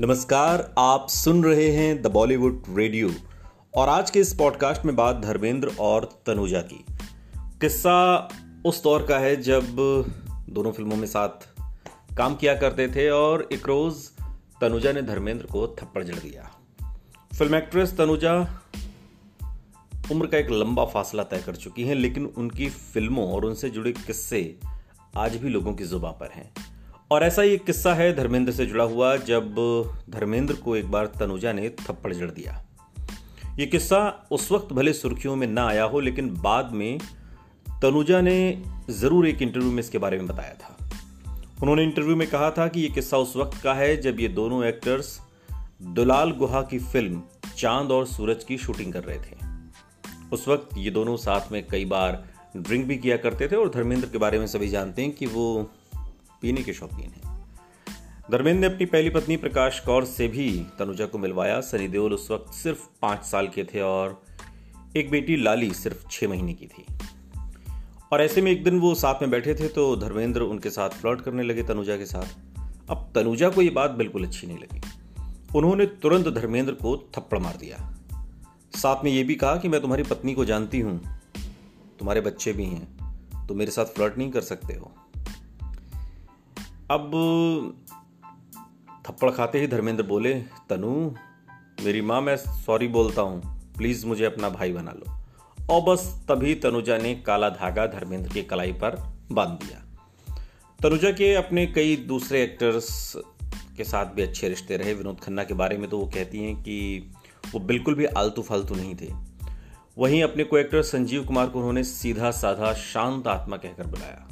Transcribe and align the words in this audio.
नमस्कार, 0.00 0.74
आप 0.78 1.08
सुन 1.08 1.44
रहे 1.44 1.68
हैं 1.70 2.02
द 2.02 2.06
बॉलीवुड 2.06 2.62
रेडियो 2.70 3.10
और 3.74 3.88
आज 3.88 4.10
के 4.10 4.20
इस 4.20 4.32
पॉडकास्ट 4.34 4.84
में 4.84 4.96
बात 4.96 5.16
धर्मेंद्र 5.16 5.72
और 5.80 6.22
तनुजा 6.26 6.60
की। 6.60 6.84
किस्सा 7.60 8.28
उस 8.64 8.82
दौर 8.82 9.02
का 9.06 9.18
है 9.18 9.34
जब 9.36 9.62
दोनों 10.48 10.72
फ़िल्मों 10.72 10.96
में 10.96 11.06
साथ 11.06 11.28
काम 12.16 12.34
किया 12.34 12.54
करते 12.54 12.88
थे 12.88 13.08
और 13.10 13.48
एक 13.52 13.66
रोज 13.66 13.94
तनुजा 14.60 14.92
ने 14.92 15.02
धर्मेंद्र 15.02 15.46
को 15.46 15.66
थप्पड़ 15.68 16.04
जड़ 16.04 16.16
दिया। 16.16 16.50
फ़िल्म 17.38 17.54
एक्ट्रेस 17.54 17.96
तनुजा 17.96 18.62
उम्र 20.12 20.26
का 20.26 20.38
एक 20.38 20.50
लंबा 20.50 20.84
फासला 20.84 21.22
तय 21.22 21.42
कर 21.46 21.56
चुकी 21.56 21.84
हैं, 21.84 21.94
लेकिन 21.94 22.26
उनकी 22.26 22.68
फ़िल्मों 22.68 23.28
और 23.32 23.44
उनसे 23.44 23.70
जुड़े 23.70 23.92
किस्से 23.92 24.58
आज 25.16 25.36
भी 25.36 25.48
लोगों 25.48 25.74
की 25.74 25.84
जुबा 25.84 26.10
पर 26.10 26.30
हैं। 26.34 26.52
और 27.12 27.22
ऐसा 27.22 27.42
ही 27.42 27.50
एक 27.50 27.64
किस्सा 27.64 27.94
है 27.94 28.12
धर्मेंद्र 28.16 28.52
से 28.52 28.66
जुड़ा 28.66 28.84
हुआ, 28.84 29.16
जब 29.16 29.54
धर्मेंद्र 30.10 30.54
को 30.54 30.76
एक 30.76 30.90
बार 30.90 31.06
तनुजा 31.06 31.52
ने 31.52 31.68
थप्पड़ 31.70 32.12
जड़ 32.12 32.30
दिया। 32.30 32.64
ये 33.58 33.66
किस्सा 33.66 34.28
उस 34.30 34.50
वक्त 34.52 34.72
भले 34.72 34.92
सुर्खियों 34.92 35.34
में 35.36 35.46
ना 35.46 35.66
आया 35.66 35.84
हो, 35.84 36.00
लेकिन 36.00 36.28
बाद 36.34 36.72
में 36.72 36.98
तनुजा 37.82 38.20
ने 38.20 38.62
ज़रूर 38.90 39.26
एक 39.26 39.42
इंटरव्यू 39.42 39.70
में 39.70 39.80
इसके 39.80 39.98
बारे 39.98 40.18
में 40.18 40.26
बताया 40.26 40.54
था। 40.54 40.76
उन्होंने 41.62 41.82
इंटरव्यू 41.82 42.16
में 42.16 42.28
कहा 42.28 42.50
था 42.50 42.68
कि 42.68 42.80
ये 42.80 42.88
किस्सा 42.88 43.16
उस 43.16 43.36
वक्त 43.36 43.60
का 43.62 43.74
है 43.74 43.96
जब 43.96 44.20
ये 44.20 44.28
दोनों 44.28 44.64
एक्टर्स 44.64 45.18
दुलाल 45.82 46.30
गुहा 46.30 46.62
की 46.62 46.78
फ़िल्म 46.78 47.22
चाँद 47.56 47.92
और 47.92 48.06
सूरज 48.06 48.44
की 48.44 48.58
शूटिंग 48.58 48.92
कर 48.92 49.04
रहे 49.04 49.18
थे। 49.18 49.36
उस 50.32 50.48
वक्त 50.48 50.78
ये 50.78 50.90
दोनों 50.90 51.16
साथ 51.16 51.52
में 51.52 51.66
कई 51.68 51.84
बार 51.84 52.24
ड्रिंक 52.56 52.86
भी 52.86 52.96
किया 52.96 53.16
करते 53.16 53.48
थे 53.48 53.56
और 53.56 53.70
धर्मेंद्र 53.70 54.08
के 54.08 54.18
बारे 54.18 54.38
में 54.38 54.46
सभी 54.46 54.68
जानते 54.68 55.02
हैं 55.02 55.12
कि 55.12 55.26
वो 55.26 55.70
पीने 56.42 56.62
के 56.62 56.72
शौकीन 56.72 57.10
हैं। 57.10 57.38
धर्मेंद्र 58.30 58.60
ने 58.60 58.66
अपनी 58.66 58.86
पहली 58.86 59.10
पत्नी 59.10 59.36
प्रकाश 59.36 59.80
कौर 59.80 60.04
से 60.04 60.28
भी 60.28 60.50
तनुजा 60.78 61.06
को 61.06 61.18
मिलवाया। 61.18 61.60
सनी 61.60 61.88
देओल 61.88 62.14
उस 62.14 62.30
वक्त 62.30 62.52
सिर्फ़ 62.54 62.86
पाँच 63.02 63.24
साल 63.24 63.48
के 63.48 63.64
थे 63.64 63.80
और 63.80 64.22
एक 64.96 65.10
बेटी 65.10 65.36
लाली 65.36 65.72
सिर्फ़ 65.74 66.06
छह 66.10 66.28
महीने 66.28 66.54
की 66.54 66.66
थी। 66.66 66.84
और 68.12 68.22
ऐसे 68.22 68.42
में 68.42 68.50
एक 68.52 68.64
दिन 68.64 68.78
वो 68.80 68.94
साथ 68.94 69.22
में 69.22 69.30
बैठे 69.30 69.54
थे 69.54 69.68
तो 69.68 69.96
धर्मेंद्र 69.96 70.42
उनके 70.42 70.70
साथ 70.70 70.90
फ्लर्ट 70.90 71.20
करने 71.20 71.42
लगे 71.42 71.62
तनुजा 71.62 71.96
के 71.96 72.06
साथ। 72.06 72.90
अब 72.90 73.10
तनुजा 73.14 73.48
को 73.48 73.62
ये 73.62 73.70
बात 73.70 73.90
बिल्कुल 73.90 74.24
अच्छी 74.24 74.46
नहीं 74.46 74.58
लगी। 74.58 74.80
उन्होंने 75.56 75.86
तुरंत 75.86 76.28
धर्मेंद्र 76.28 76.72
को 76.72 76.96
थप्पड़ 77.16 77.38
मार 77.38 77.56
दिया। 77.56 77.76
साथ 78.74 79.04
में 79.04 79.10
ये 79.10 79.22
भी 79.24 79.34
कहा 79.34 79.56
कि 79.56 79.68
मैं 79.68 79.80
तुम्हारी 79.80 80.02
पत्नी 80.02 80.34
को 80.34 80.44
जानती 80.44 80.80
हूँ। 80.80 81.00
तुम्हारे 81.98 82.20
बच्चे 82.20 82.52
भी 82.52 82.64
हैं 82.64 83.46
तो 83.48 83.54
मेरे 83.54 83.70
साथ 83.70 83.84
फ्लर्ट 83.84 84.18
नहीं 84.18 84.30
कर 84.30 84.40
सकते 84.40 84.74
हो। 84.74 84.92
अब 86.90 87.10
थप्पड़ 89.08 89.30
खाते 89.30 89.60
ही 89.60 89.66
धर्मेंद्र 89.66 90.02
बोले, 90.02 90.34
तनु, 90.68 91.10
मेरी 91.84 92.00
माँ, 92.00 92.20
मैं 92.20 92.36
सॉरी 92.36 92.88
बोलता 92.88 93.22
हूँ। 93.22 93.42
प्लीज़ 93.76 94.06
मुझे 94.06 94.24
अपना 94.24 94.48
भाई 94.48 94.72
बना 94.72 94.90
लो। 94.90 95.12
और 95.74 95.82
बस 95.82 96.24
तभी 96.28 96.54
तनुजा 96.54 96.98
ने 96.98 97.14
काला 97.14 97.48
धागा 97.48 97.86
धर्मेंद्र 97.86 98.32
की 98.32 98.42
कलाई 98.42 98.72
पर 98.72 99.12
बाँध 99.32 99.48
दिया। 99.48 99.84
तनुजा 100.82 101.10
के 101.10 101.34
अपने 101.34 101.66
कई 101.66 101.96
दूसरे 101.96 102.42
एक्टर्स 102.42 103.16
के 103.76 103.84
साथ 103.84 104.06
भी 104.06 104.22
अच्छे 104.22 104.48
रिश्ते 104.48 104.76
रहे। 104.76 104.94
विनोद 104.94 105.20
खन्ना 105.20 105.44
के 105.44 105.54
बारे 105.54 105.76
में 105.76 105.90
तो 105.90 105.98
वो 105.98 106.06
कहती 106.06 106.38
हैं 106.38 106.56
कि 106.56 107.10
वो 107.52 107.60
बिल्कुल 107.60 107.94
भी 107.94 108.04
आलतू 108.04 108.42
फालतू 108.42 108.74
नहीं 108.74 108.94
थे। 108.94 109.12
वहीं 109.98 110.22
अपने 110.22 110.44
को 110.44 110.58
एक्टर 110.58 110.82
संजीव 110.82 111.24
कुमार 111.24 111.46
को 111.46 111.58
उन्होंने 111.58 111.84
सीधा 111.84 112.30
साधा 112.30 112.72
शांत 112.72 113.26
आत्मा 113.26 113.56
कहकर 113.56 113.86
बुलाया। 113.86 114.26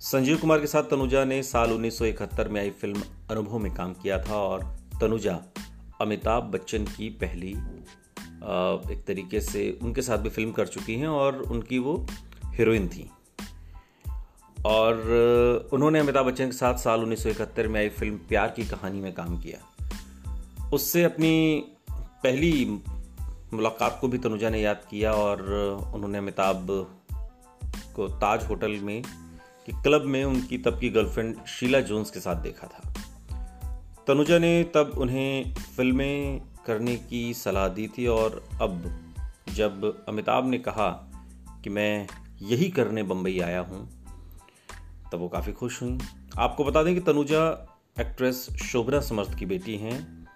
संजीव 0.00 0.38
कुमार 0.38 0.60
के 0.60 0.66
साथ 0.66 0.82
तनुजा 0.82 1.24
ने 1.24 1.42
साल 1.42 1.70
1971 1.70 2.48
में 2.48 2.60
आई 2.60 2.70
फ़िल्म 2.70 3.02
अनुभव 3.30 3.58
में 3.58 3.74
काम 3.74 3.92
किया 3.92 4.24
था 4.24 4.34
और 4.34 4.78
तनुजा 5.00 5.40
अमिताभ 6.00 6.42
बच्चन 6.42 6.84
की 6.84 7.08
पहली 7.08 7.50
एक 8.92 9.04
तरीके 9.06 9.40
से 9.40 9.78
उनके 9.82 10.02
साथ 10.02 10.18
भी 10.18 10.28
फ़िल्म 10.28 10.52
कर 10.52 10.66
चुकी 10.66 10.94
हैं 10.94 11.08
और 11.08 11.42
उनकी 11.42 11.78
वो 11.78 12.06
हीरोइन 12.46 12.88
थी। 12.88 13.10
और 14.66 15.00
उन्होंने 15.72 15.98
अमिताभ 15.98 16.26
बच्चन 16.26 16.46
के 16.46 16.52
साथ 16.52 16.74
साल 16.74 17.00
1971 17.00 17.66
में 17.66 17.80
आई 17.80 17.88
फ़िल्म 17.88 18.16
प्यार 18.16 18.48
की 18.48 18.64
कहानी 18.64 19.00
में 19.00 19.14
काम 19.14 19.40
किया। 19.40 19.86
उससे 20.70 21.04
अपनी 21.04 21.64
पहली 22.00 22.80
मुलाकात 23.54 23.98
को 24.00 24.08
भी 24.08 24.18
तनुजा 24.18 24.50
ने 24.50 24.60
याद 24.60 24.80
किया 24.90 25.12
और 25.12 25.42
उन्होंने 25.94 26.18
अमिताभ 26.18 26.66
को 27.96 28.08
ताज 28.08 28.48
होटल 28.48 28.70
में 28.70 29.02
कि 29.68 29.74
क्लब 29.74 30.02
में 30.02 30.24
उनकी 30.24 30.58
तब 30.58 30.78
की 30.80 30.88
गर्लफ्रेंड 30.90 31.44
शीला 31.46 31.80
जोन्स 31.80 32.10
के 32.10 32.20
साथ 32.20 32.36
देखा 32.36 32.66
था। 32.66 32.92
तनुजा 34.06 34.38
ने 34.38 34.62
तब 34.64 34.94
उन्हें 34.98 35.54
फ़िल्में 35.54 36.40
करने 36.66 36.96
की 36.96 37.34
सलाह 37.34 37.68
दी 37.68 37.88
थी 37.88 38.06
और 38.06 38.42
अब 38.62 38.88
जब 39.54 39.84
अमिताभ 40.08 40.46
ने 40.46 40.58
कहा 40.58 40.88
कि 41.64 41.70
मैं 41.70 42.08
यही 42.42 42.68
करने 42.70 43.02
बम्बई 43.02 43.38
आया 43.40 43.60
हूँ, 43.60 43.84
तब 45.12 45.18
वो 45.18 45.28
काफ़ी 45.28 45.52
खुश 45.52 45.82
हुई। 45.82 45.98
आपको 46.38 46.64
बता 46.64 46.82
दें 46.82 46.94
कि 46.94 47.00
तनुजा 47.00 47.44
एक्ट्रेस 48.00 48.46
शोभना 48.62 49.00
समर्थ 49.00 49.38
की 49.38 49.46
बेटी 49.46 49.76
हैं, 49.76 50.26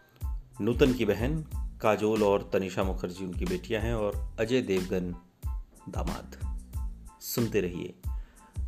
नूतन 0.60 0.92
की 0.92 1.04
बहन 1.04 1.44
काजोल 1.82 2.22
और 2.22 2.50
तनिषा 2.52 2.84
मुखर्जी 2.84 3.24
उनकी 3.24 3.44
बेटियाँ 3.44 3.82
हैं 3.82 3.94
और 3.94 4.36
अजय 4.40 4.62
देवगन 4.62 5.14
दामाद। 5.88 6.40
सुनते 7.20 7.60
रहिए 7.60 7.94